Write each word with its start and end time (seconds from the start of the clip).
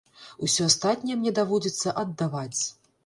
Усё 0.47 0.63
астатняе 0.69 1.17
мне 1.19 1.33
даводзіцца 1.41 1.95
аддаваць. 2.05 2.61